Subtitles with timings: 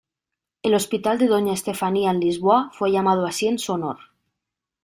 [0.63, 3.99] El Hospital de Doña Estefanía, en Lisboa, fue llamado así en su honor.